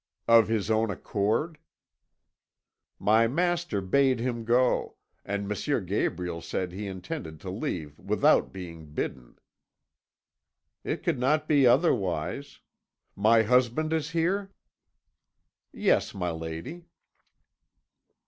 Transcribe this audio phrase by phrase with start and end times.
[0.27, 1.59] "'Of his own accord?'
[2.97, 5.85] "'My master bade him go, and M.
[5.85, 9.37] Gabriel said he intended to leave without being bidden.'
[10.83, 12.61] "'It could not be otherwise.
[13.15, 14.49] My husband is here?'
[15.71, 16.85] "'Yes, my lady.'